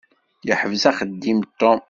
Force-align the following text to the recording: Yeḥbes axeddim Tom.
Yeḥbes 0.47 0.83
axeddim 0.89 1.39
Tom. 1.59 1.79